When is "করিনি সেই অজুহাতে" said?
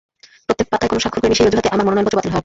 1.23-1.73